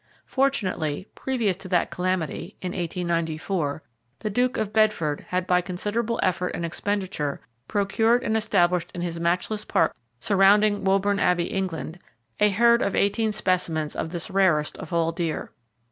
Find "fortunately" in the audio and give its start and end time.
0.25-1.05